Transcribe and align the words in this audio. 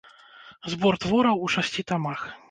Збор 0.73 0.97
твораў 1.03 1.43
у 1.49 1.49
шасці 1.57 1.85
тамах. 1.91 2.25